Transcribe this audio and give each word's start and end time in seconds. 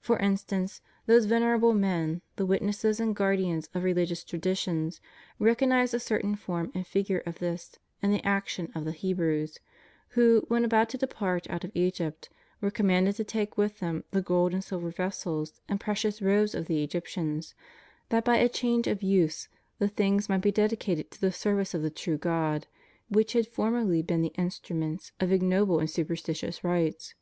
For 0.00 0.18
instance, 0.18 0.80
those 1.06 1.26
venerable 1.26 1.72
men, 1.72 2.20
the 2.34 2.44
witnesses 2.44 2.98
and 2.98 3.14
guardians 3.14 3.68
of 3.72 3.84
religious 3.84 4.24
traditions, 4.24 5.00
recognize 5.38 5.94
a 5.94 6.00
certain 6.00 6.34
form 6.34 6.72
and 6.74 6.84
figure 6.84 7.20
of 7.26 7.38
this 7.38 7.78
in 8.02 8.10
the 8.10 8.26
action 8.26 8.72
of 8.74 8.84
the 8.84 8.90
He 8.90 9.12
brews, 9.14 9.58
who, 10.18 10.44
when 10.48 10.64
about 10.64 10.88
to 10.88 10.98
depart 10.98 11.48
out 11.48 11.62
of 11.62 11.70
Egypt, 11.76 12.28
were 12.60 12.72
commanded 12.72 13.14
to 13.14 13.22
take 13.22 13.56
with 13.56 13.78
them 13.78 14.02
the 14.10 14.20
gold 14.20 14.52
and 14.52 14.64
silver 14.64 14.90
vessels 14.90 15.60
and 15.68 15.78
precious 15.78 16.20
robes 16.20 16.56
of 16.56 16.66
the 16.66 16.82
Egyptians, 16.82 17.54
that 18.08 18.24
by 18.24 18.38
a 18.38 18.48
change 18.48 18.88
of 18.88 19.00
use 19.04 19.48
thte 19.80 19.92
things 19.92 20.28
might 20.28 20.38
be 20.42 20.50
dedicated 20.50 21.08
to 21.12 21.20
the 21.20 21.30
service 21.30 21.72
of 21.72 21.82
the 21.82 21.88
true 21.88 22.18
God 22.18 22.66
which 23.08 23.34
had 23.34 23.46
formerly 23.46 24.02
been 24.02 24.22
the 24.22 24.34
instruments 24.36 25.12
of 25.20 25.30
ignoble 25.30 25.78
and 25.78 25.88
superstitious 25.88 26.64
rites. 26.64 27.14